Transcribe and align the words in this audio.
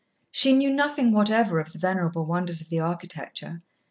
She 0.31 0.53
knew 0.57 0.71
nothing 0.73 1.11
whatever 1.11 1.59
of 1.59 1.73
the 1.73 1.77
venerable 1.77 2.25
wonders 2.25 2.59
of 2.59 2.69
the 2.69 2.79
architecture. 2.79 3.61